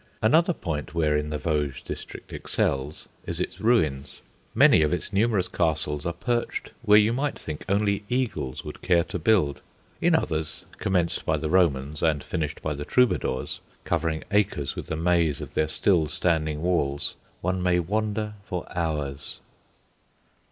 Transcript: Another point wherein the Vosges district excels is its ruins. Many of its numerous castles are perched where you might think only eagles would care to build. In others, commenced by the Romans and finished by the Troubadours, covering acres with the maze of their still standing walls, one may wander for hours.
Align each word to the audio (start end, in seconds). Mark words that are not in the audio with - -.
Another 0.19 0.53
point 0.53 0.95
wherein 0.95 1.29
the 1.29 1.37
Vosges 1.37 1.83
district 1.83 2.33
excels 2.33 3.07
is 3.27 3.39
its 3.39 3.61
ruins. 3.61 4.21
Many 4.55 4.81
of 4.81 4.91
its 4.93 5.13
numerous 5.13 5.47
castles 5.47 6.07
are 6.07 6.13
perched 6.13 6.71
where 6.81 6.97
you 6.97 7.13
might 7.13 7.37
think 7.37 7.63
only 7.69 8.03
eagles 8.09 8.65
would 8.65 8.81
care 8.81 9.03
to 9.03 9.19
build. 9.19 9.61
In 10.01 10.15
others, 10.15 10.65
commenced 10.79 11.23
by 11.23 11.37
the 11.37 11.51
Romans 11.51 12.01
and 12.01 12.23
finished 12.23 12.63
by 12.63 12.73
the 12.73 12.83
Troubadours, 12.83 13.59
covering 13.83 14.23
acres 14.31 14.75
with 14.75 14.87
the 14.87 14.95
maze 14.97 15.39
of 15.39 15.53
their 15.53 15.67
still 15.67 16.07
standing 16.07 16.63
walls, 16.63 17.15
one 17.41 17.61
may 17.61 17.79
wander 17.79 18.33
for 18.43 18.65
hours. 18.75 19.39